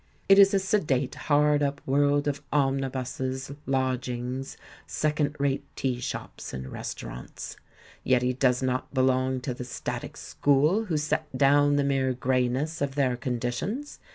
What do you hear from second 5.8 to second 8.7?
shops and restaurants. Yet he does